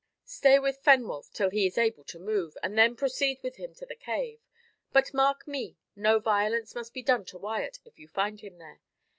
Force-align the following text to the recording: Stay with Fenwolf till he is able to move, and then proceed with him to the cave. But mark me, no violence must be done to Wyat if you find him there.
Stay 0.25 0.57
with 0.57 0.81
Fenwolf 0.83 1.31
till 1.31 1.51
he 1.51 1.67
is 1.67 1.77
able 1.77 2.03
to 2.03 2.17
move, 2.17 2.57
and 2.63 2.75
then 2.75 2.95
proceed 2.95 3.37
with 3.43 3.57
him 3.57 3.71
to 3.75 3.85
the 3.85 3.93
cave. 3.95 4.39
But 4.91 5.13
mark 5.13 5.47
me, 5.47 5.77
no 5.95 6.17
violence 6.17 6.73
must 6.73 6.91
be 6.91 7.03
done 7.03 7.23
to 7.25 7.37
Wyat 7.37 7.77
if 7.85 7.99
you 7.99 8.07
find 8.07 8.41
him 8.41 8.57
there. 8.57 8.81